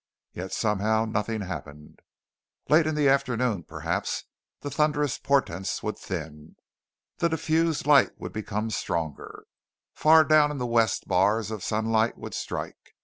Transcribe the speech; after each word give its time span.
Yet 0.33 0.51
somehow 0.51 1.05
nothing 1.05 1.41
happened. 1.41 1.99
Late 2.69 2.87
in 2.87 2.95
the 2.95 3.07
afternoon, 3.07 3.61
perhaps, 3.61 4.23
the 4.61 4.71
thunderous 4.71 5.19
portents 5.19 5.83
would 5.83 5.95
thin. 5.99 6.55
The 7.19 7.29
diffused 7.29 7.85
light 7.85 8.19
would 8.19 8.33
become 8.33 8.71
stronger. 8.71 9.45
Far 9.93 10.23
down 10.23 10.49
in 10.49 10.57
the 10.57 10.65
west 10.65 11.07
bars 11.07 11.51
of 11.51 11.63
sunlight 11.63 12.17
would 12.17 12.33
strike. 12.33 12.95